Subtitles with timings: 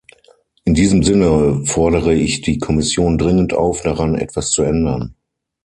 [0.63, 5.13] In diesem Sinne fordere ich die Kommission dringend auf, daran etwas zu ändern.